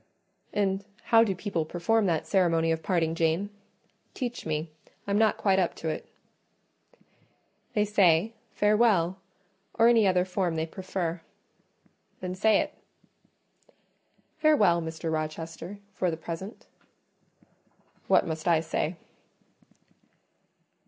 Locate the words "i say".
18.47-18.95